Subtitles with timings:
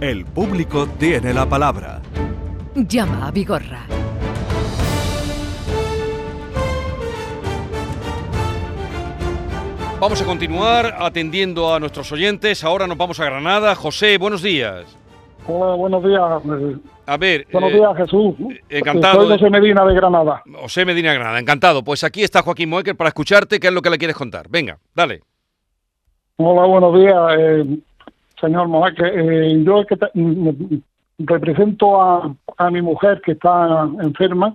[0.00, 2.02] El público tiene la palabra.
[2.74, 3.86] Llama a Vigorra.
[9.98, 12.62] Vamos a continuar atendiendo a nuestros oyentes.
[12.62, 13.74] Ahora nos vamos a Granada.
[13.74, 14.98] José, buenos días.
[15.46, 16.20] Hola, buenos días.
[17.06, 17.46] A ver.
[17.50, 18.34] Buenos eh, días, Jesús.
[18.68, 20.42] encantado Soy José Medina de Granada.
[20.60, 21.82] José Medina Granada, encantado.
[21.82, 24.46] Pues aquí está Joaquín Moecker para escucharte qué es lo que le quieres contar.
[24.50, 25.22] Venga, dale.
[26.36, 27.78] Hola, buenos días, eh,
[28.40, 29.04] señor Mojaque.
[29.04, 30.50] Eh, yo es que te- mm,
[31.18, 34.54] represento a, a mi mujer que está enferma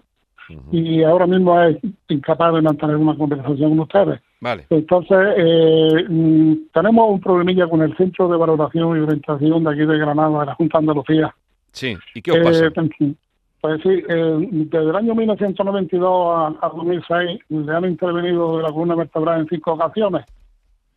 [0.71, 1.77] y ahora mismo es
[2.09, 4.19] incapaz de mantener una conversación con ustedes.
[4.41, 4.65] Vale.
[4.69, 9.85] Entonces, eh, mm, tenemos un problemilla con el Centro de Valoración y Orientación de aquí
[9.85, 11.35] de Granada, de la Junta de Andalucía.
[11.71, 11.95] Sí.
[12.15, 12.65] ¿Y qué os pasa?
[12.67, 13.13] Eh,
[13.61, 18.71] pues sí, eh, desde el año 1992 a, a 2006 le han intervenido de la
[18.71, 20.25] columna vertebral en cinco ocasiones.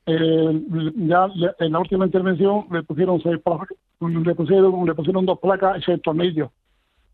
[0.07, 0.63] Eh,
[0.97, 3.69] ya le- en la última intervención le pusieron seis placas,
[4.01, 6.51] le pusieron, le pusieron dos placas y seis tornillos.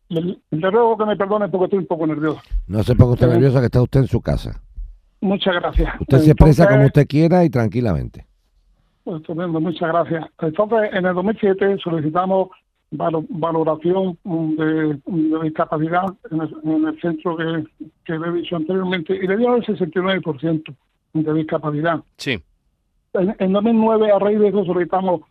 [0.09, 2.41] Le, le ruego que me perdone porque estoy un poco nervioso.
[2.67, 3.33] No se ponga usted Sí.
[3.34, 4.61] nerviosa que está usted en su casa.
[5.20, 6.01] Muchas gracias.
[6.01, 8.27] Usted se expresa como usted quiera y tranquilamente.
[9.05, 10.27] Estupendo, muchas gracias.
[10.41, 12.48] Entonces, en el 2007 solicitamos
[12.92, 17.64] valo- valoración mm, de, de discapacidad en el, en el centro que,
[18.05, 20.75] que le he dicho anteriormente y le dieron el 69%
[21.14, 22.01] de discapacidad.
[22.17, 22.42] Sí.
[23.14, 25.22] En, en 2009, a raíz de eso, solicitamos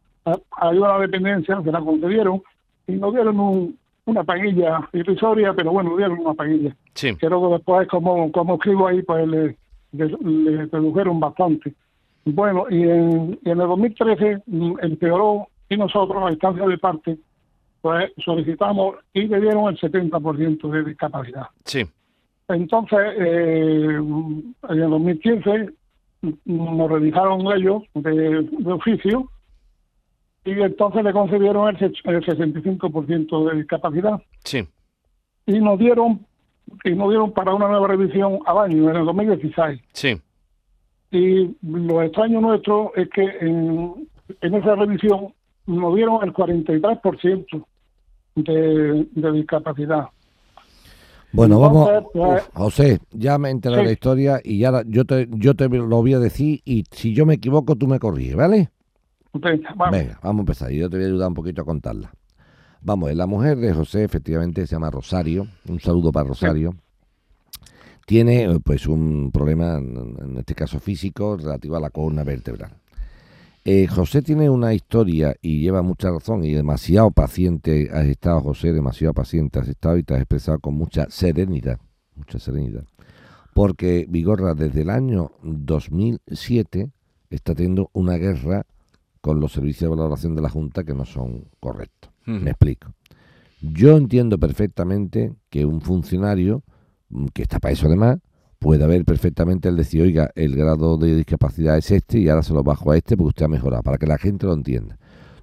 [0.58, 2.42] ayuda a la dependencia, se la concedieron
[2.88, 6.76] y nos dieron un- una paguilla irrisoria, pero bueno, dieron una paguilla.
[6.96, 7.16] Sí.
[7.16, 9.56] Que luego después, como, como escribo ahí, pues le,
[9.94, 11.74] le, le redujeron bastante.
[12.26, 17.18] Bueno, y en, y en el 2013 mm, empeoró y nosotros, a instancia de parte,
[17.82, 21.46] pues solicitamos y le dieron el 70% de discapacidad.
[21.64, 21.86] Sí.
[22.48, 25.70] Entonces, eh, en el 2015 mm,
[26.46, 29.30] nos realizaron ellos de, de oficio
[30.46, 34.68] y entonces le concedieron el, el 65% de discapacidad Sí.
[35.46, 36.26] y nos dieron
[36.84, 40.22] y nos dieron para una nueva revisión al año en el 2016 Sí.
[41.12, 44.08] y lo extraño nuestro es que en,
[44.42, 45.34] en esa revisión
[45.66, 47.66] nos dieron el 43%
[48.36, 50.08] de, de discapacidad
[51.32, 51.90] Bueno, vamos.
[52.14, 53.84] Pues- José, ya me he enterado Sí.
[53.84, 57.14] de la historia y ya yo te, yo te lo voy a decir y si
[57.14, 58.72] yo me equivoco tú me corriges, ¿vale?
[59.34, 59.92] Venga, vamos.
[59.98, 62.12] Venga, vamos a empezar y yo te voy a ayudar un poquito a contarla.
[62.82, 66.76] Vamos, la mujer de José efectivamente se llama Rosario, un saludo para Rosario.
[68.08, 72.72] Tiene eh, pues un problema, en en este caso físico, relativo a la columna vertebral.
[73.72, 78.74] Eh, José tiene una historia y lleva mucha razón y demasiado paciente has estado, José,
[78.74, 81.80] demasiado paciente has estado y te has expresado con mucha serenidad,
[82.16, 82.84] mucha serenidad.
[83.54, 86.90] Porque Vigorra desde el año 2007
[87.30, 88.66] está teniendo una guerra
[89.22, 92.10] con los servicios de valoración de la Junta que no son correctos.
[92.26, 92.96] Me explico.
[93.62, 96.64] Yo entiendo perfectamente que un funcionario,
[97.10, 98.18] mm, que está para eso además,
[98.60, 102.54] puede haber perfectamente el decir, oiga, el grado de discapacidad es este y ahora se
[102.54, 104.98] lo bajo a este porque usted ha mejorado, para que la gente lo entienda.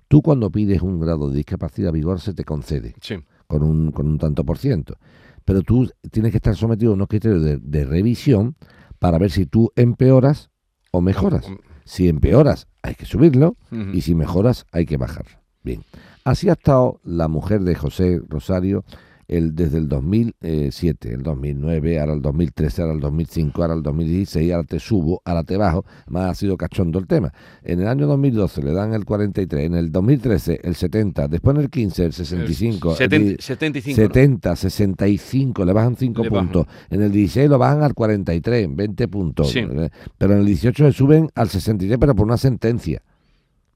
[0.08, 3.16] Tú cuando pides un grado de discapacidad vigor se te concede Sí.
[3.46, 4.96] con un, con un tanto por ciento.
[5.44, 8.54] Pero tú tienes que estar sometido a unos criterios de, de revisión
[8.98, 10.50] para ver si tú empeoras
[10.90, 11.46] o mejoras.
[11.84, 13.56] Si empeoras, hay que subirlo
[13.92, 15.24] y si mejoras, hay que bajar.
[15.62, 15.82] Bien.
[16.24, 18.84] Así ha estado la mujer de José Rosario
[19.28, 24.52] el, desde el 2007, el 2009, ahora el 2013, ahora el 2005, ahora el 2016,
[24.52, 25.84] ahora te subo, ahora te bajo.
[26.08, 27.32] Más ha sido cachondo el tema.
[27.62, 31.62] En el año 2012 le dan el 43, en el 2013 el 70, después en
[31.62, 34.00] el 15 el 65, el Seten- di- 75.
[34.00, 34.06] ¿no?
[34.06, 36.46] 70, 65, le bajan 5 Le bajan.
[36.52, 36.66] puntos.
[36.90, 39.50] En el 16 lo bajan al 43, 20 puntos.
[39.50, 39.58] Sí.
[39.60, 43.02] Eh, Pero en el 18 le suben al 63, pero por una sentencia.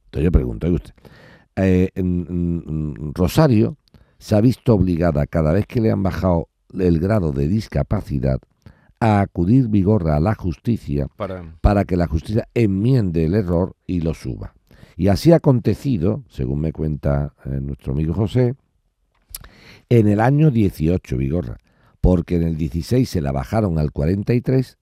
[0.06, 0.92] Entonces yo pregunto, ¿y usted?
[1.56, 2.26] Eh, en-
[2.98, 3.76] en Rosario
[4.20, 6.48] se ha visto obligada cada vez que le han bajado
[6.78, 8.38] el grado de discapacidad
[9.00, 11.56] a acudir vigorra a la justicia Para...
[11.62, 14.54] para que la justicia enmiende el error y lo suba.
[14.96, 18.54] Y así ha acontecido, según me cuenta eh, nuestro amigo José,
[19.88, 21.56] en el año 18, Vigorra,
[22.00, 24.76] porque en el 16 se la bajaron al 43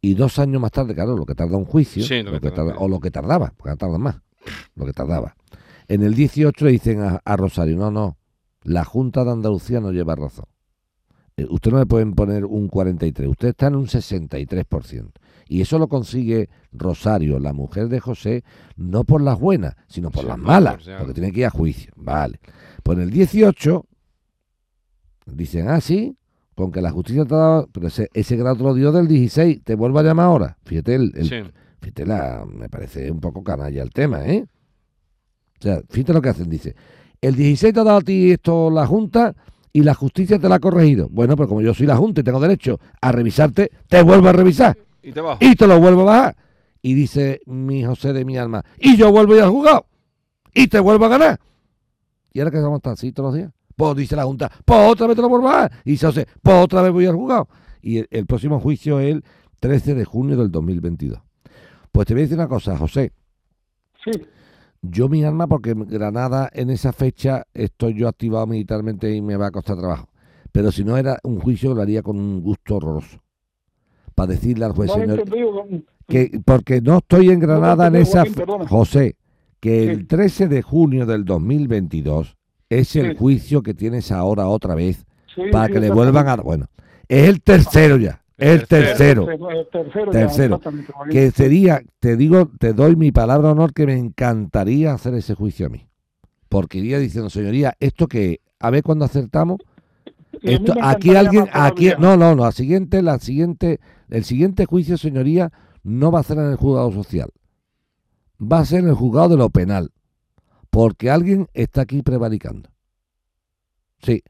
[0.00, 2.48] y dos años más tarde, claro, lo que tarda un juicio, Sí, lo lo que
[2.48, 4.16] que tarda, tarda- o lo que tardaba, porque tarda más,
[4.74, 5.36] lo que tardaba.
[5.88, 8.16] En el 18 le dicen a, a Rosario, no, no,
[8.64, 10.46] la Junta de Andalucía no lleva razón.
[11.36, 15.10] Eh, usted no le pueden poner un 43, usted está en un 63%.
[15.48, 18.44] Y eso lo consigue Rosario, la mujer de José,
[18.76, 21.92] no por las buenas, sino por Sí, las malas, porque tiene que ir a juicio.
[21.96, 22.38] Vale.
[22.82, 23.84] Pues en el 18
[25.26, 26.16] dicen, ah, sí,
[26.54, 29.08] con que la justicia te ha dado, pero ese, ese grado te lo dio del
[29.08, 30.58] 16, te vuelvo a llamar ahora.
[30.64, 31.36] Fíjate, el, el- Sí.
[31.80, 34.46] fíjate la, me parece un poco canalla el tema, ¿eh?
[35.58, 36.74] O sea, fíjate lo que hacen, dice.
[37.22, 39.34] El 16 te ha dado a ti esto la Junta
[39.72, 41.08] y la justicia te la ha corregido.
[41.10, 44.32] Bueno, pero como yo soy la Junta y tengo derecho a revisarte, te vuelvo a
[44.32, 45.38] revisar Y te bajo.
[45.40, 46.36] y te lo vuelvo a bajar.
[46.82, 49.86] Y dice mi José de mi alma, y yo vuelvo a ir al juzgado
[50.52, 51.40] y te vuelvo a ganar.
[52.32, 53.52] ¿Y ahora que vamos a estar así todos los días?
[53.76, 55.72] Pues dice la Junta, pues otra vez te lo vuelvo a bajar.
[55.84, 57.48] Y dice José, pues otra vez voy al juzgado.
[57.80, 59.24] Y el, el próximo juicio es el
[59.60, 61.20] 13 de junio del 2022.
[61.92, 63.12] Pues te voy a decir una cosa, José.
[64.04, 64.10] Sí,
[64.82, 69.36] Yo mi alma, porque en Granada en esa fecha estoy yo activado militarmente y me
[69.36, 70.08] va a costar trabajo.
[70.50, 73.22] Pero si no era un juicio, lo haría con un gusto horroroso.
[74.14, 75.24] Para decirle al juez, no señor,
[76.08, 78.68] que porque no estoy en Granada en esa Joaquín, fe- perdona.
[78.68, 79.16] José,
[79.60, 80.04] que el Sí.
[80.04, 82.36] 13 de junio del 2022
[82.68, 83.16] es el Sí.
[83.16, 86.66] juicio que tienes ahora otra vez Sí, para que le vuelvan a bueno,
[87.08, 90.60] es el tercero ya, El tercero, El tercero,
[91.10, 95.34] que sería, te digo, te doy mi palabra de honor que me encantaría hacer ese
[95.34, 95.88] juicio a mí.
[96.48, 99.60] Porque iría diciendo, señoría, esto que a ver cuando acertamos
[100.40, 105.52] esto, aquí alguien, aquí, no, no, no, la siguiente, la siguiente, el siguiente juicio, señoría,
[105.82, 107.30] no va a ser en el juzgado social,
[108.40, 109.92] va a ser en el juzgado de lo penal,
[110.70, 112.70] porque alguien está aquí prevaricando.
[114.02, 114.22] Sí,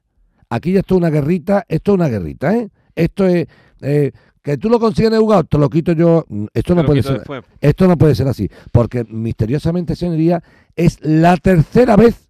[0.50, 2.70] aquí ya esto es una guerrita, esto es una guerrita, ¿eh?
[2.94, 3.46] Esto es,
[3.80, 4.12] eh,
[4.42, 7.44] que tú lo consigues juzgado, te lo quito yo, mm, esto no puede ser, después.
[7.60, 10.42] esto no puede ser así, porque misteriosamente, señoría,
[10.74, 12.28] es la tercera vez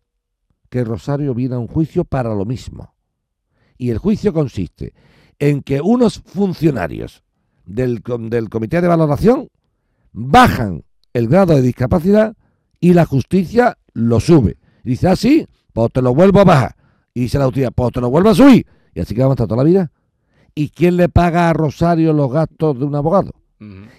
[0.69, 2.95] que Rosario viene a un juicio para lo mismo.
[3.79, 4.95] Y el juicio consiste
[5.39, 7.23] en que unos funcionarios
[7.65, 9.49] del, del comité de valoración
[10.13, 12.37] bajan el grado de discapacidad
[12.81, 14.57] y la justicia lo sube.
[14.85, 16.77] Y dice, ah, sí, pues te lo vuelvo a bajar.
[17.15, 18.67] Y dice la justicia, pues te lo vuelvo a subir.
[18.95, 19.93] Y así que vamos a estar toda la vida.
[20.55, 23.33] ¿Y quién le paga a Rosario los gastos de un abogado?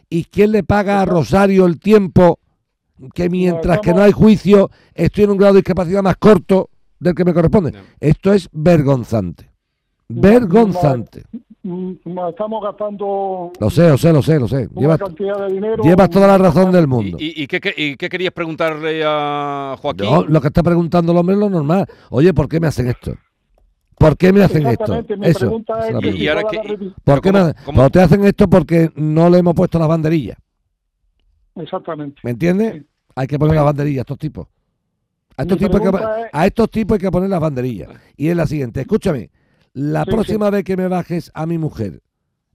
[0.09, 2.39] ¿Y quién le paga a Rosario el tiempo
[3.13, 6.69] que mientras que no hay juicio estoy en un grado de discapacidad más corto
[6.99, 7.73] del que me corresponde?
[7.99, 9.49] Esto es vergonzante.
[10.09, 11.23] Vergonzante.
[11.63, 14.67] Mm, Nos estamos gastando Lo sé, lo sé, lo sé, lo sé.
[14.75, 15.81] Llevas, cantidad de dinero.
[15.83, 17.17] llevas toda la razón del mundo.
[17.19, 20.09] ¿Y, y- y qué, qué- y qué querías preguntarle a Joaquín?
[20.11, 21.85] No, lo que está preguntando el hombre es lo normal.
[22.09, 23.13] Oye, ¿por qué me hacen esto?
[24.03, 25.01] ¿Por qué me hacen esto?
[25.17, 25.57] Mi Eso.
[25.57, 28.91] es que Y- ahora que- ¿Por qué me ¿cómo- hacen- cómo- te hacen esto porque
[28.95, 30.37] no le hemos puesto las banderillas.
[31.55, 32.19] Exactamente.
[32.23, 32.73] ¿Me entiendes?
[32.73, 32.87] Sí.
[33.15, 34.47] Hay que poner las banderillas a estos tipos.
[35.37, 37.89] A estos, tipos hay que, pregunta es- a estos tipos hay que poner las banderillas.
[38.17, 39.29] Y es la siguiente, escúchame,
[39.73, 42.01] la Sí, próxima vez que me bajes a mi mujer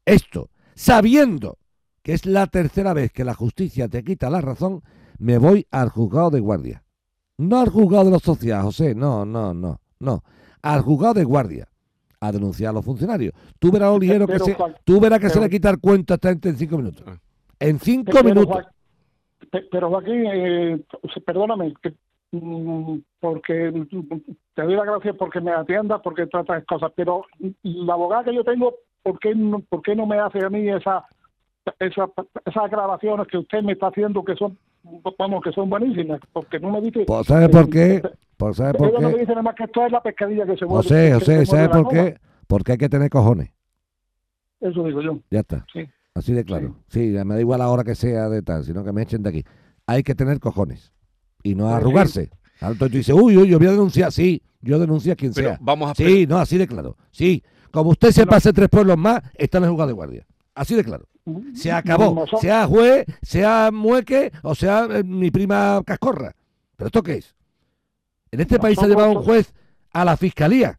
[0.05, 1.59] esto, sabiendo
[2.03, 4.83] que es la tercera vez que la justicia te quita la razón,
[5.19, 6.85] me voy al juzgado de guardia.
[7.39, 10.23] No al juzgado de los sociales, José, no, no, no, no.
[10.63, 11.69] Al juzgado de guardia.
[12.21, 13.33] A denunciar a los funcionarios.
[13.59, 16.17] Tú verás lo ligero que se, tú verás que se le quita el cuento a
[16.17, 17.05] esta gente en cinco minutos.
[17.07, 17.17] Ah.
[17.61, 18.65] En cinco Pero, minutos.
[19.71, 20.81] Pero Joaquín, eh,
[21.25, 21.95] perdóname, que,
[22.33, 23.73] mm, porque
[24.55, 27.25] te doy las gracias porque me atiendas, porque tratas cosas, pero
[27.63, 30.69] la abogada que yo tengo, ¿por qué no, por qué no me hace a mí
[30.69, 31.07] esa,
[31.79, 32.11] esa,
[32.45, 34.59] esas grabaciones que usted me está haciendo que son,
[35.19, 36.21] vamos, que son buenísimas?
[36.33, 37.05] Porque no me dice...
[37.07, 38.03] Pues, ¿Sabes por qué?
[38.39, 39.21] Pues, ¿Sabes por Ella no me qué?
[39.21, 40.83] dice nada más que esto es la pescadilla que se mueve.
[40.83, 41.91] José, José, ¿sabes la por goma.
[41.93, 42.19] qué?
[42.47, 43.51] Porque hay que tener cojones.
[44.61, 45.19] Eso digo yo.
[45.31, 45.67] Ya está.
[45.73, 45.81] Sí.
[46.15, 46.77] Así de claro.
[46.89, 49.29] Sí, me da igual la hora que sea de tal, sino que me echen de
[49.31, 49.45] aquí.
[49.87, 50.93] Hay que tener cojones.
[51.43, 51.75] Y no sí.
[51.75, 52.31] arrugarse.
[52.61, 54.11] Alto y tú dices, uy, uy, yo voy a denunciar.
[54.13, 55.59] Sí, yo denuncio a quien Pero sea.
[55.61, 56.97] vamos a Sí, no, así de claro.
[57.11, 57.43] Sí.
[57.71, 60.27] Como usted se pase tres pueblos más, está en el juzgado de guardia.
[60.55, 61.07] Así de claro.
[61.55, 62.25] Se acabó.
[62.41, 66.33] Sea juez, sea mueque o sea eh, mi prima cascorra.
[66.77, 67.37] ¿Pero esto qué es?
[68.31, 69.53] En este país se ha llevado un juez
[69.93, 70.79] a la fiscalía.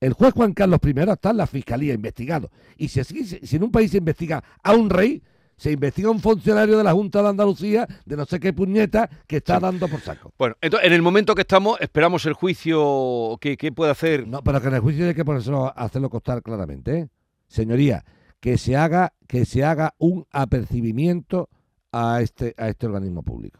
[0.00, 2.50] El juez Juan Carlos I está en la fiscalía investigado.
[2.76, 5.22] Y si, así- si en un país se investiga a un rey,
[5.56, 9.10] se investiga a un funcionario de la Junta de Andalucía de no sé qué puñeta
[9.26, 10.32] que está dando por saco.
[10.38, 14.28] Bueno, entonces, en el momento que estamos, esperamos el juicio que, que puede hacer.
[14.28, 17.08] No, pero que en el juicio hay que ponérselo, hacerlo constar claramente, ¿eh?
[17.48, 18.04] Señoría,
[18.38, 21.48] que se haga, que se haga un apercibimiento
[21.90, 23.58] a este, a este organismo público.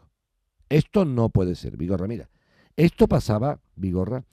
[0.69, 2.07] Esto no puede ser, Vigorra.
[2.07, 2.29] Mira,
[2.85, 4.23] esto pasaba, Vigorra,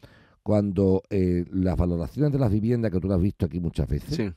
[0.43, 4.15] cuando eh, las valoraciones de las viviendas, que tú las has visto aquí muchas veces,
[4.15, 4.33] Sí.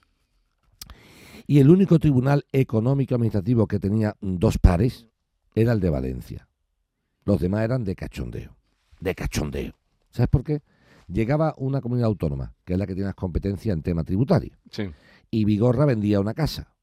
[1.48, 5.08] y el único tribunal económico administrativo que tenía dos pares
[5.56, 6.48] era el de Valencia.
[7.26, 8.56] Los demás eran de cachondeo.
[9.00, 9.74] De cachondeo.
[10.10, 10.62] ¿Sabes por qué?
[11.08, 14.90] Llegaba una comunidad autónoma, que es la que tiene las competencias en tema tributario, Sí.
[15.32, 16.74] y Vigorra vendía una casa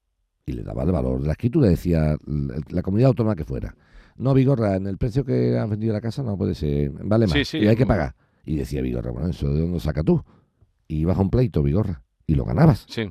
[0.44, 3.74] y le daba el valor de la escritura, decía la comunidad autónoma que fuera.
[4.18, 7.34] No, Vigorra, en el precio que has vendido la casa no puede ser, vale más,
[7.36, 7.88] Sí, sí, y hay que mm.
[7.88, 8.14] pagar.
[8.44, 10.22] Y decía Vigorra, bueno, ¿eso de dónde saca tú?
[10.88, 13.10] Y ibas a un pleito, Vigorra, y lo ganabas Sí.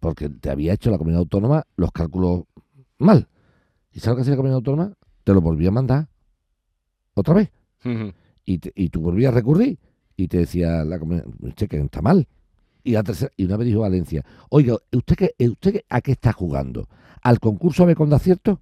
[0.00, 2.44] porque te había hecho la comunidad autónoma los cálculos
[2.98, 3.28] mal.
[3.92, 4.92] ¿Y sabes lo que hacía la comunidad autónoma?
[5.24, 6.08] Te lo volvía a mandar.
[7.14, 7.50] otra vez.
[8.44, 9.78] Y, te- y tú volvías a recurrir
[10.16, 12.28] y te decía la comunidad, usted que está mal.
[12.84, 16.32] Y, la tercera- y una vez dijo Valencia, oiga, ¿usted, qué, ¿usted a qué está
[16.32, 16.88] jugando?
[17.22, 18.60] ¿Al concurso a ver con acierto?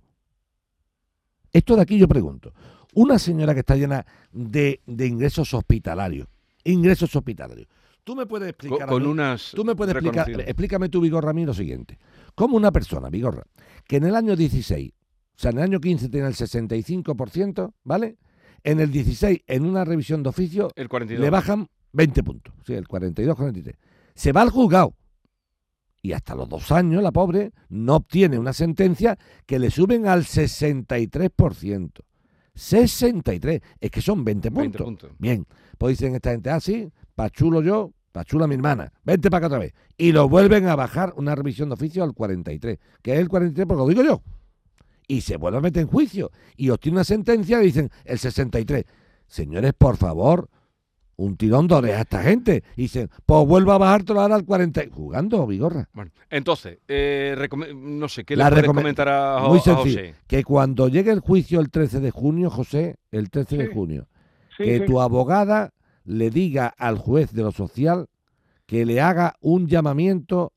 [1.54, 2.52] Esto de aquí yo pregunto.
[2.94, 6.28] Una señora que está llena de, de ingresos hospitalarios,
[6.64, 7.66] ingresos hospitalarios.
[8.04, 9.52] ¿Tú me puedes explicar con mí- unas.
[9.54, 11.98] Tú me puedes explicar, explícame tú, Vigorra, a mí lo siguiente.
[12.34, 13.44] ¿Cómo una persona, Vigorra,
[13.86, 14.94] que en el año 16, o
[15.36, 18.18] sea, en el año 15 tiene el 65%, ¿vale?
[18.62, 21.22] En el 16, en una revisión de oficio, El 42.
[21.24, 23.74] le bajan 20 puntos, sí, el 42-43.
[24.14, 24.94] Se va al juzgado
[26.04, 30.24] y hasta los dos años la pobre no obtiene una sentencia que le suben al
[30.24, 31.90] 63%.
[32.54, 34.62] 63, es que son 20 puntos.
[34.62, 35.10] 20 puntos.
[35.18, 35.46] Bien,
[35.78, 39.38] pues dicen esta gente, ah, sí, pa' chulo yo, pa' chula mi hermana, vente para
[39.38, 39.72] acá otra vez.
[39.96, 43.66] Y lo vuelven a bajar una revisión de oficio al 43, que es el 43
[43.66, 44.22] porque lo digo yo.
[45.08, 48.84] Y se vuelve a meter en juicio y obtiene una sentencia y dicen el 63.
[49.26, 50.50] Señores, por favor,
[51.16, 52.62] un tirón de orejas a esta gente.
[52.76, 54.82] Y dicen, pues vuelva a bajártelo ahora al 40.
[54.92, 55.88] Jugando, Vigorra.
[55.92, 57.36] Bueno, entonces, eh,
[57.76, 59.98] no sé, ¿qué La le puedes comentar a, Jo- Muy a sencillo.
[60.00, 60.14] José?
[60.26, 64.08] Que cuando llegue el juicio el 13 de junio, José, el 13 de junio,
[64.56, 64.84] Sí, que sí.
[64.86, 65.72] tu abogada
[66.04, 68.08] le diga al juez de lo social
[68.66, 70.52] que le haga un llamamiento,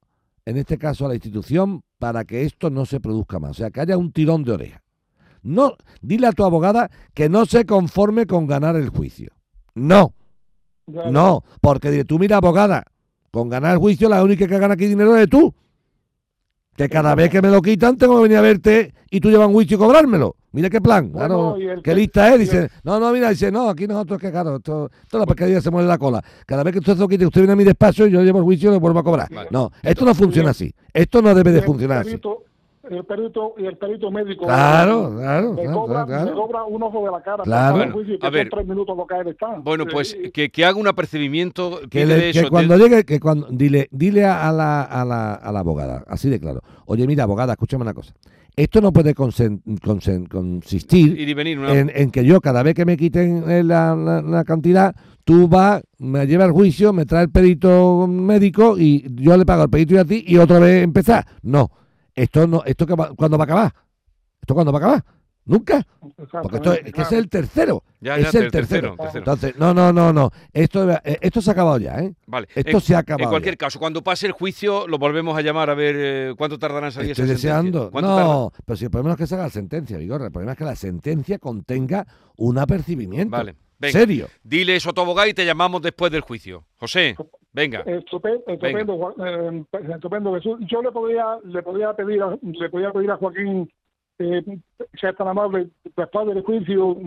[0.45, 3.51] en este caso a la institución, para que esto no se produzca más.
[3.51, 4.83] O sea, que haya un tirón de oreja.
[5.43, 9.31] No, dile a tu abogada que no se conforme con ganar el juicio.
[9.75, 10.13] No,
[11.11, 12.83] No, porque tú mira, abogada,
[13.31, 15.53] con ganar el juicio la única que gana aquí dinero eres tú.
[16.75, 19.47] Que cada vez que me lo quitan tengo que venir a verte y tú llevas
[19.47, 20.35] un juicio y cobrármelo.
[20.51, 22.39] Mira qué plan, Bueno, claro, el qué que- lista es.
[22.39, 25.69] Dice, no, no, mira, dice, no, aquí nosotros que claro, esto, toda la pescadilla se
[25.71, 26.23] muere la cola.
[26.45, 28.37] Cada vez que usted se lo quite, usted viene a mi despacho y yo llevo
[28.39, 29.27] el juicio y le vuelvo a cobrar.
[29.33, 29.49] Vale.
[29.51, 30.73] No, esto no funciona así.
[30.93, 32.19] Esto no debe de funcionar así.
[32.89, 34.45] El perito y el perito médico.
[34.45, 36.25] Claro, claro, Me claro, cobra, claro.
[36.25, 37.43] me cobra un ojo de la cara.
[37.43, 37.75] Claro.
[37.77, 38.49] Bueno, juicio, que a ver.
[38.49, 39.59] tres minutos lo que él está.
[39.59, 41.79] Bueno, pues Eh, que, que haga un apercibimiento.
[41.89, 45.33] Que, le- de que eso, cuando llegue, que cuando dile, dile a la, a, la,
[45.33, 46.61] a la abogada, así de claro.
[46.85, 48.13] Oye, mira, abogada, escúchame una cosa.
[48.55, 51.59] Esto no puede consen- consen- consistir ir y venir.
[51.59, 54.95] Una, en, en que yo, cada vez que me quiten eh, la, la- la cantidad,
[55.23, 59.63] tú vas, me llevas al juicio, me trae el perito médico y yo le pago
[59.63, 61.25] el perito y a ti y otra vez empezar.
[61.43, 61.69] No,
[62.17, 63.73] esto no, esto que va, ¿cuándo va a acabar?
[64.41, 65.05] ¿Esto cuándo va a acabar?
[65.45, 65.81] Nunca.
[66.41, 67.17] Porque esto es, que es claro.
[67.19, 67.83] el tercero.
[68.01, 68.95] Ya, es ya, el ter- tercero.
[68.97, 69.19] tercero.
[69.19, 70.29] Entonces, no, no, no, no.
[70.51, 72.13] Esto, eh, esto se ha acabado ya, ¿eh?
[72.25, 72.49] Vale.
[72.53, 73.29] Esto en, se ha en acabado.
[73.29, 73.59] cualquier ya.
[73.59, 76.91] caso, cuando pase el juicio, lo volvemos a llamar a ver eh, cuánto tardará en
[76.91, 77.55] salir Estoy esa sentencia.
[77.61, 77.91] deseando.
[78.01, 80.25] No, pero si el problema no es que se haga la sentencia, Vigorra.
[80.25, 82.05] El problema es que la sentencia contenga
[82.35, 83.31] un apercibimiento.
[83.37, 83.55] Vale.
[83.79, 84.27] Venga, Serio.
[84.43, 86.65] dile eso a tu abogado y te llamamos después del juicio.
[86.75, 87.15] José,
[87.53, 87.83] venga.
[87.85, 90.59] Estupe- Estupendo, Juan- eh, estupendo Jesús.
[90.69, 93.69] Yo le podía, le podía pedir, a, le podía pedir a Joaquín,
[94.19, 94.43] eh,
[94.99, 96.97] sea tan amable, después del juicio,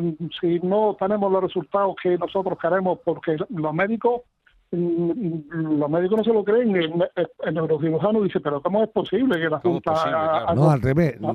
[0.41, 4.23] si no tenemos los resultados que nosotros queremos, porque los médicos,
[4.71, 6.77] mm, los médicos no se lo creen.
[6.77, 10.17] El, el- el neurocirujano dice, pero ¿cómo es posible que la ¿Cómo es Junta posible?
[10.55, 11.21] No, al revés.
[11.21, 11.29] No,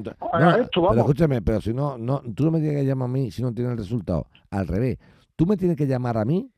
[0.71, 3.41] pero escúchame, pero si no, no, tú no me tienes que llamar a mí si
[3.41, 4.27] no tienes el resultado.
[4.51, 4.97] Al revés.
[5.35, 6.49] Tú me tienes que llamar a mí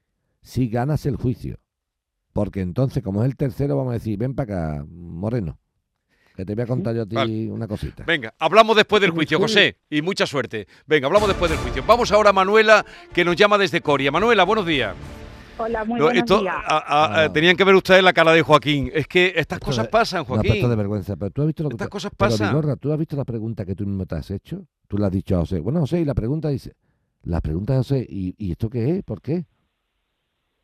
[0.41, 1.57] si ganas el juicio.
[2.37, 5.57] Porque entonces, como es el tercero, vamos a decir, ven para acá, Moreno.
[6.35, 7.51] Que te voy a contar yo a ti Vale.
[7.51, 8.03] una cosita.
[8.05, 9.39] Venga, hablamos después del juicio.
[9.39, 10.67] José, y mucha suerte.
[10.85, 11.83] Venga, hablamos después del juicio.
[11.87, 14.11] Vamos ahora a Manuela, que nos llama desde Coria.
[14.11, 14.95] Manuela, buenos días.
[15.57, 16.53] Hola, muy No, buenos esto, días.
[16.55, 17.33] a- a- a- Ah.
[17.33, 18.91] tenían que ver ustedes la cara de Joaquín.
[18.93, 20.77] Es que estas Esto cosas de- pasan, Una pesta de Joaquín.
[20.77, 21.15] vergüenza.
[21.15, 22.49] Pero tú has visto lo que Estas cosas pero, pasan.
[22.49, 24.63] Vigorra, tú has visto la pregunta que tú mismo te has hecho.
[24.87, 25.59] Tú le has dicho a José.
[25.59, 26.75] Bueno, José, y la pregunta dice.
[27.23, 29.03] La pregunta de José, ¿y, y esto qué es?
[29.03, 29.47] ¿Por qué?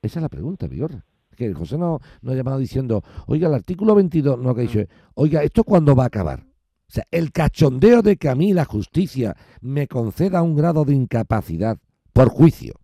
[0.04, 1.04] Esa es la pregunta, Vigorra.
[1.36, 4.80] Que José no, no ha llamado diciendo, oiga, el artículo 22, no, que ha dicho,
[5.16, 6.40] oiga, ¿esto cuándo va a acabar?
[6.42, 10.94] O sea, el cachondeo de que a mí la justicia me conceda un grado de
[10.94, 11.78] incapacidad
[12.14, 12.76] por juicio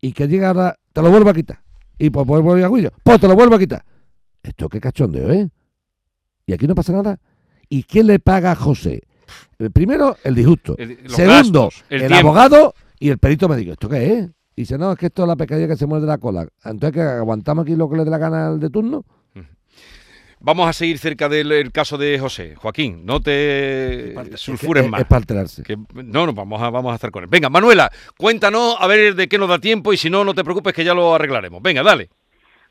[0.00, 1.60] y que llega ahora, te lo vuelvo a quitar.
[1.98, 3.84] Y pues vuelvo a juicio, pues te lo vuelvo a quitar.
[4.42, 5.48] Esto qué cachondeo, ¿eh?
[6.46, 7.18] Y aquí no pasa nada.
[7.68, 9.02] ¿Y quién le paga a José?
[9.58, 10.76] El primero, el disgusto.
[10.78, 13.72] El- Segundo, gastos, el el, abogado y el perito médico.
[13.72, 14.30] ¿Esto qué es?
[14.58, 16.48] Y dice, no, es que esto es la pescadilla que se muerde la cola.
[16.64, 19.04] Entonces, que aguantamos aquí lo que le dé la gana al de turno?
[20.40, 22.56] Vamos a seguir cerca del el caso de José.
[22.56, 25.02] Joaquín, no te sulfures más.
[25.02, 25.62] Es para alterarse.
[25.62, 27.28] Que- no, no, vamos a, vamos a estar con él.
[27.30, 30.42] Venga, Manuela, cuéntanos a ver de qué nos da tiempo y si no, no te
[30.42, 31.62] preocupes que ya lo arreglaremos.
[31.62, 32.08] Venga, dale.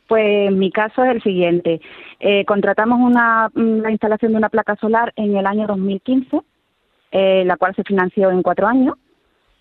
[0.09, 1.79] Pues mi caso es el siguiente.
[2.19, 6.41] Eh, contratamos una, la instalación de una placa solar en el año 2015,
[7.13, 8.95] eh, la cual se financió en cuatro años.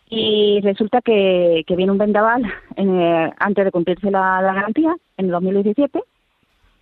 [0.09, 2.45] Y resulta que, que viene un vendaval
[2.77, 6.01] en, eh, antes de cumplirse la, garantía, en el 2017,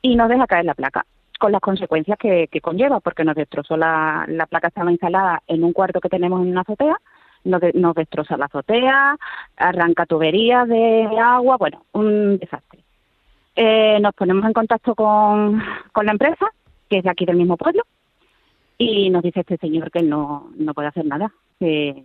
[0.03, 1.07] y nos deja caer la placa,
[1.41, 5.65] con las consecuencias que, que conlleva, porque nos destrozó la, la placa, estaba instalada en
[5.65, 6.97] un cuarto que tenemos en una azotea,
[7.45, 9.17] nos, nos destroza la azotea,
[9.57, 12.81] arranca tuberías de agua, bueno, un desastre.
[13.57, 15.63] Eh, nos ponemos en contacto con,
[16.03, 16.47] la empresa,
[16.91, 17.85] que es de aquí del mismo pueblo,
[18.77, 22.03] y nos dice este señor que no, no puede hacer nada, que,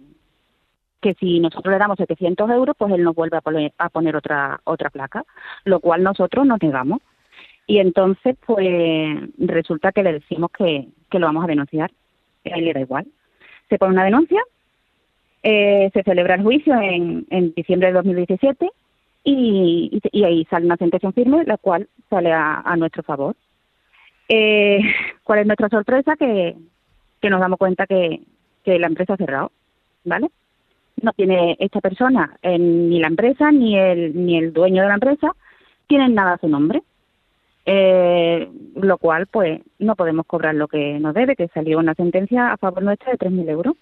[1.02, 4.16] que si nosotros le damos 700 euros, pues él nos vuelve a poner, a poner
[4.16, 5.24] otra, otra placa,
[5.64, 7.02] lo cual nosotros nos negamos.
[7.68, 8.68] Y entonces, pues
[9.38, 11.92] resulta que le decimos que, que lo vamos a denunciar.
[12.46, 13.06] A él le da igual.
[13.70, 14.42] Se pone una denuncia,
[15.44, 18.70] eh, se celebra el juicio en, en diciembre de 2017
[19.24, 23.36] y, y, ahí sale una sentencia firme, la cual sale a, a nuestro favor.
[24.28, 24.80] Eh,
[25.24, 26.16] ¿Cuál es nuestra sorpresa?
[26.16, 26.56] Que,
[27.22, 28.22] que nos damos cuenta que,
[28.64, 29.52] que la empresa ha cerrado,
[30.04, 30.30] ¿vale?
[31.02, 34.96] No tiene esta persona, eh, ni la empresa, ni el, ni el dueño de la
[34.96, 35.32] empresa,
[35.88, 36.82] tienen nada a su nombre.
[37.66, 42.52] Eh, lo cual, pues, no podemos cobrar lo que nos debe, que salió una sentencia
[42.52, 43.76] a favor nuestra de 3.000 euros.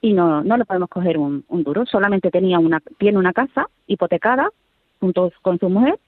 [0.00, 1.84] Y no, no le podemos coger un, un duro.
[1.86, 4.48] Solamente tenía una, tiene una casa hipotecada
[5.00, 5.98] junto con su mujer,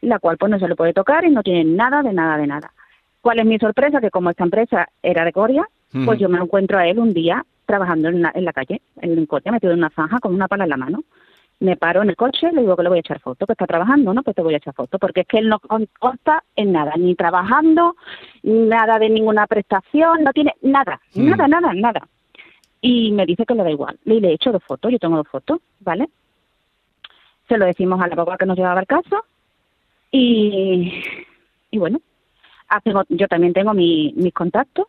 [0.00, 2.46] la cual pues no se le puede tocar y no tiene nada de nada de
[2.46, 2.72] nada.
[3.20, 4.00] ¿Cuál es mi sorpresa?
[4.00, 5.66] Que como esta empresa era de Coria,
[6.04, 8.80] pues yo me lo encuentro a él un día trabajando en la, en la calle,
[9.00, 11.02] en un coche, metido en una zanja con una pala en la mano.
[11.60, 13.66] Me paro en el coche, le digo que le voy a echar foto, que está
[13.66, 14.22] trabajando, ¿no?
[14.22, 16.92] Pues te voy a echar foto, porque es que él no con- consta en nada,
[16.96, 17.96] ni trabajando,
[18.44, 21.28] nada de ninguna prestación, no tiene nada, Mm.
[21.30, 22.08] nada, nada, nada.
[22.80, 23.98] Y me dice que le da igual.
[24.04, 26.08] Y le he hecho dos fotos, yo tengo dos fotos, ¿vale?
[27.48, 29.24] Se lo decimos al abogado que nos llevaba el caso
[30.12, 31.02] y,
[31.72, 32.00] y bueno,
[33.08, 34.86] yo también tengo mi- mis contactos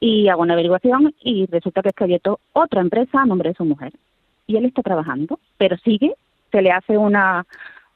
[0.00, 3.50] y hago una averiguación y resulta que es que ha abierto otra empresa a nombre
[3.50, 3.92] de su mujer.
[4.46, 6.14] Y él está trabajando, pero sigue,
[6.50, 7.46] se le hace una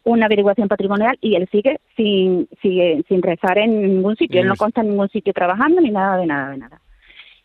[0.04, 4.56] una averiguación patrimonial y él sigue sin sigue sin rezar en ningún sitio, él no
[4.56, 6.80] consta en ningún sitio trabajando ni nada de nada de nada.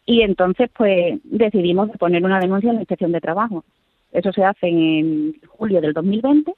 [0.05, 3.63] Y entonces pues decidimos poner una denuncia en la inspección de trabajo.
[4.11, 6.51] Eso se hace en julio del 2020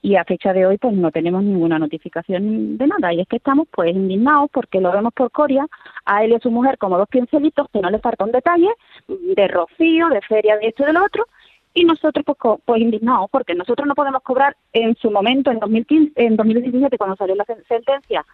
[0.00, 3.36] y a fecha de hoy pues no tenemos ninguna notificación de nada y es que
[3.36, 5.66] estamos pues indignados porque lo vemos por Coria
[6.04, 8.68] a él y a su mujer como dos pincelitos que no le falta un detalle
[9.08, 11.26] de rocío, de feria de esto y de lo otro
[11.74, 15.58] y nosotros pues, co- pues indignados porque nosotros no podemos cobrar en su momento en
[15.58, 18.24] 2015 en 2017 cuando salió la sen- sentencia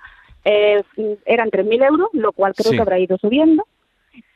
[0.45, 0.83] eh,
[1.25, 2.77] eran 3.000 euros lo cual creo Sí.
[2.77, 3.67] que habrá ido subiendo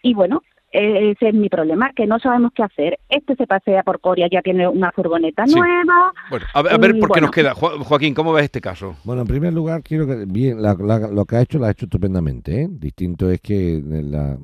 [0.02, 2.98] y bueno ese es mi problema, que no sabemos qué hacer.
[3.08, 5.54] Este se pasea por Coria, ya tiene una furgoneta Sí.
[5.54, 6.12] nueva.
[6.30, 7.54] Bueno, a ver, a ver por qué nos queda.
[7.54, 8.96] Jo- Joaquín, ¿cómo ves este caso?
[9.04, 11.70] Bueno, en primer lugar, quiero que bien la- la- lo que ha hecho lo ha
[11.70, 12.62] hecho estupendamente.
[12.62, 12.68] ¿eh?
[12.70, 14.36] Distinto es que la,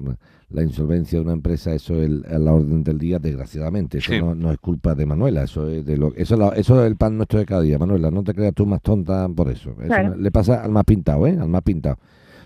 [0.51, 3.99] la insolvencia de una empresa, eso es el- a la orden del día, desgraciadamente.
[3.99, 4.21] Eso Sí.
[4.21, 6.87] no, no es culpa de Manuela, eso es de lo, eso, es la- eso es
[6.87, 8.11] el pan nuestro de cada día, Manuela.
[8.11, 9.71] No te creas tú más tonta por eso.
[9.79, 10.17] Eso Claro.
[10.17, 11.37] le pasa al más pintado, ¿eh?
[11.39, 11.97] Al más pintado.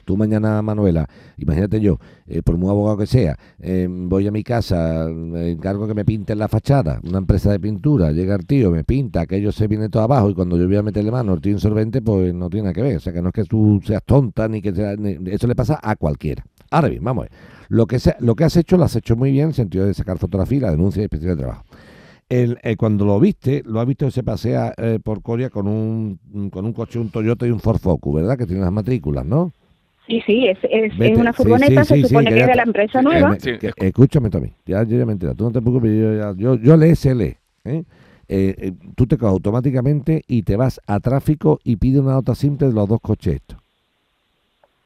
[0.09, 4.43] Tú mañana, Manuela, imagínate yo, eh, por muy abogado que sea, eh, voy a mi
[4.43, 8.85] casa, encargo que me pinten la fachada, una empresa de pintura, llega el tío, me
[8.85, 11.53] pinta, aquello se viene todo abajo y cuando yo voy a meterle mano al tío
[11.53, 12.97] insolvente, pues no tiene nada que ver.
[12.97, 15.55] O sea, que no es que tú seas tonta ni que sea, ni- eso le
[15.55, 16.43] pasa a cualquiera.
[16.71, 17.33] Ahora bien, vamos a ver.
[17.69, 19.93] Lo que, lo que has hecho, lo has hecho muy bien en el sentido de
[19.93, 21.65] sacar fotografía, la denuncia y inspección de trabajo.
[22.31, 25.69] El, eh, cuando lo viste, lo has visto que se pasea eh, por Coria con
[25.69, 26.19] un,
[26.51, 28.39] con un coche, un Toyota y un Ford Focus, ¿verdad?
[28.39, 29.53] Que tiene las matrículas, ¿no?
[30.09, 32.63] Sí, sí, es, es, una furgoneta, sí, sí, se supone sí, que es de la
[32.63, 33.37] empresa Eh, nueva.
[33.37, 34.55] que- escúchame, Tommy.
[34.65, 35.17] Ya, yo ya me.
[35.17, 35.91] Tú no te preocupes.
[36.01, 36.91] Yo, ya- yo, yo le.
[36.93, 37.37] ¿eh?
[37.65, 37.85] Eh,
[38.29, 42.69] eh, tú te coges automáticamente y te vas a tráfico y pide una nota simple
[42.69, 43.59] de los dos coches estos.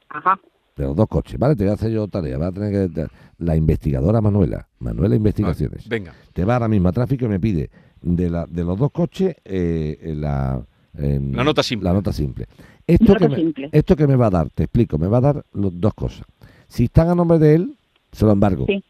[0.08, 0.38] Ajá.
[0.76, 1.54] De los dos coches, ¿vale?
[1.54, 2.36] Te voy a hacer yo tarea.
[2.38, 3.06] Va a tener que.
[3.38, 6.12] La investigadora Manuela, Manuela Investigaciones, Venga.
[6.32, 9.36] te va ahora mismo a tráfico y me pide de, la, de los dos coches
[9.44, 10.62] eh, la.
[10.96, 11.88] Em, La nota simple.
[11.88, 12.46] La nota simple.
[12.86, 13.68] Esto Nota que, me, simple.
[13.72, 16.24] esto que me va a dar, te explico, me va a dar los, dos cosas.
[16.68, 17.76] Si están a nombre de él,
[18.10, 18.66] se lo embargo.
[18.66, 18.82] Sí.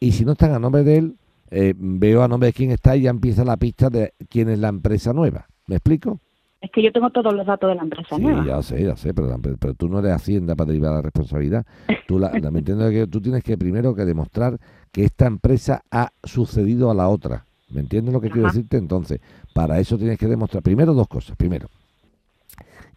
[0.00, 1.16] Y si no están a nombre de él,
[1.50, 4.58] eh, veo a nombre de quién está y ya empieza la pista de quién es
[4.58, 5.46] la empresa nueva.
[5.68, 6.20] ¿Me explico?
[6.60, 8.44] Es que yo tengo todos los datos de la empresa Sí, nueva.
[8.44, 11.64] ya sé, ya sé, pero, pero, tú no eres Hacienda para derivar la responsabilidad.
[12.08, 14.58] Tú, la, la- me entiendes que tú tienes que primero que demostrar
[14.90, 17.44] que esta empresa ha sucedido a la otra.
[17.68, 18.76] ¿Me entiendes lo que quiero decirte?
[18.76, 19.20] Entonces,
[19.52, 21.36] para eso tienes que demostrar, primero dos cosas.
[21.36, 21.68] Primero,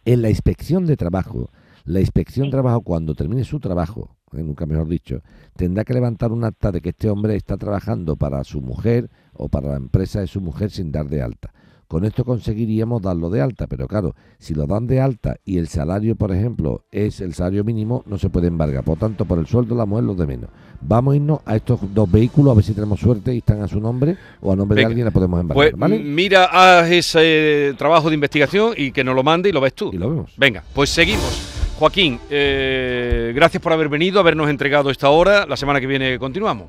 [0.04, 1.50] en la inspección de trabajo,
[1.84, 5.22] la inspección de trabajo cuando termine su trabajo, eh, nunca mejor dicho,
[5.56, 9.48] tendrá que levantar un acta de que este hombre está trabajando para su mujer o
[9.48, 11.52] para la empresa de su mujer sin dar de alta.
[11.90, 15.66] Con esto conseguiríamos darlo de alta, pero claro, si lo dan de alta y el
[15.66, 18.84] salario, por ejemplo, es el salario mínimo, no se puede embargar.
[18.84, 20.50] Por tanto, por el sueldo la mujer, los de menos.
[20.80, 23.66] Vamos a irnos a estos dos vehículos a ver si tenemos suerte y están a
[23.66, 24.86] su nombre o a nombre Venga.
[24.86, 25.72] de alguien la podemos embargar.
[25.72, 25.98] Pues ¿vale?
[25.98, 29.90] mira, haz ese trabajo de investigación y que nos lo mande y lo ves tú.
[29.92, 30.32] Y lo vemos.
[30.36, 31.74] Venga, pues seguimos.
[31.76, 35.44] Joaquín, eh, gracias por haber venido, habernos entregado esta hora.
[35.44, 36.68] La semana que viene continuamos.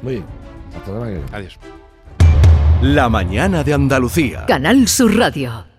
[0.00, 0.24] Muy bien.
[0.74, 1.26] Hasta la mañana.
[1.30, 1.58] Adiós.
[2.82, 4.46] La mañana de Andalucía.
[4.46, 5.69] Canal Sur Radio.